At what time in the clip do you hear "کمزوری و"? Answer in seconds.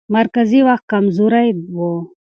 0.91-1.79